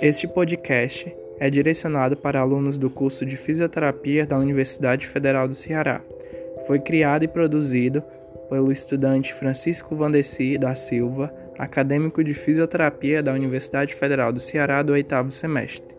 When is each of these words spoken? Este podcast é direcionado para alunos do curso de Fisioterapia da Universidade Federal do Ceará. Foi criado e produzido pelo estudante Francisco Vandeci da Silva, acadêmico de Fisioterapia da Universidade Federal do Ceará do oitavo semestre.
Este 0.00 0.26
podcast 0.26 1.14
é 1.38 1.48
direcionado 1.48 2.16
para 2.16 2.40
alunos 2.40 2.76
do 2.76 2.90
curso 2.90 3.24
de 3.24 3.36
Fisioterapia 3.36 4.26
da 4.26 4.38
Universidade 4.38 5.06
Federal 5.06 5.46
do 5.46 5.54
Ceará. 5.54 6.00
Foi 6.66 6.78
criado 6.78 7.24
e 7.24 7.28
produzido 7.28 8.02
pelo 8.50 8.72
estudante 8.72 9.32
Francisco 9.32 9.94
Vandeci 9.94 10.58
da 10.58 10.74
Silva, 10.74 11.32
acadêmico 11.58 12.22
de 12.24 12.34
Fisioterapia 12.34 13.22
da 13.22 13.32
Universidade 13.32 13.94
Federal 13.94 14.32
do 14.32 14.40
Ceará 14.40 14.82
do 14.82 14.92
oitavo 14.92 15.30
semestre. 15.30 15.92